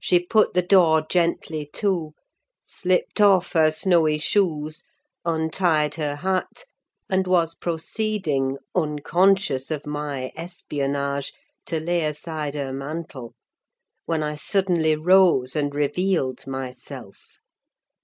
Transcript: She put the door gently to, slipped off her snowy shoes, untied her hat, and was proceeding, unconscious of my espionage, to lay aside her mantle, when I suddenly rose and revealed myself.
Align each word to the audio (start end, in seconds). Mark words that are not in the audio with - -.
She 0.00 0.18
put 0.18 0.54
the 0.54 0.62
door 0.62 1.06
gently 1.08 1.70
to, 1.74 2.14
slipped 2.64 3.20
off 3.20 3.52
her 3.52 3.70
snowy 3.70 4.18
shoes, 4.18 4.82
untied 5.24 5.94
her 5.94 6.16
hat, 6.16 6.64
and 7.08 7.28
was 7.28 7.54
proceeding, 7.54 8.58
unconscious 8.74 9.70
of 9.70 9.86
my 9.86 10.32
espionage, 10.34 11.32
to 11.66 11.78
lay 11.78 12.04
aside 12.04 12.56
her 12.56 12.72
mantle, 12.72 13.36
when 14.04 14.24
I 14.24 14.34
suddenly 14.34 14.96
rose 14.96 15.54
and 15.54 15.72
revealed 15.72 16.44
myself. 16.44 17.38